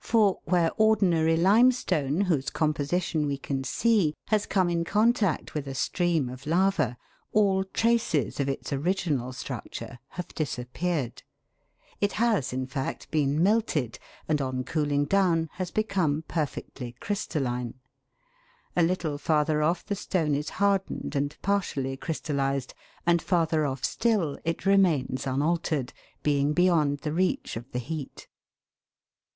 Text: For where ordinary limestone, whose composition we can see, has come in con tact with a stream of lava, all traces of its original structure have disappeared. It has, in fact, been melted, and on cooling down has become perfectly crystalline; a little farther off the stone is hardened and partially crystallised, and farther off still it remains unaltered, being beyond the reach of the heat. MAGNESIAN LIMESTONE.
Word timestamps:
For 0.00 0.40
where 0.46 0.72
ordinary 0.78 1.36
limestone, 1.36 2.22
whose 2.22 2.50
composition 2.50 3.24
we 3.24 3.38
can 3.38 3.62
see, 3.62 4.16
has 4.26 4.44
come 4.44 4.68
in 4.68 4.82
con 4.82 5.12
tact 5.12 5.54
with 5.54 5.68
a 5.68 5.76
stream 5.76 6.28
of 6.28 6.44
lava, 6.44 6.98
all 7.30 7.62
traces 7.62 8.40
of 8.40 8.48
its 8.48 8.72
original 8.72 9.32
structure 9.32 10.00
have 10.08 10.26
disappeared. 10.34 11.22
It 12.00 12.14
has, 12.14 12.52
in 12.52 12.66
fact, 12.66 13.08
been 13.12 13.40
melted, 13.40 14.00
and 14.28 14.42
on 14.42 14.64
cooling 14.64 15.04
down 15.04 15.50
has 15.52 15.70
become 15.70 16.24
perfectly 16.26 16.96
crystalline; 16.98 17.74
a 18.74 18.82
little 18.82 19.18
farther 19.18 19.62
off 19.62 19.84
the 19.86 19.94
stone 19.94 20.34
is 20.34 20.48
hardened 20.50 21.14
and 21.14 21.40
partially 21.42 21.96
crystallised, 21.96 22.74
and 23.06 23.22
farther 23.22 23.64
off 23.64 23.84
still 23.84 24.36
it 24.44 24.66
remains 24.66 25.28
unaltered, 25.28 25.92
being 26.24 26.54
beyond 26.54 26.98
the 27.02 27.12
reach 27.12 27.56
of 27.56 27.70
the 27.70 27.78
heat. 27.78 28.26
MAGNESIAN 28.26 28.26
LIMESTONE. 28.26 28.26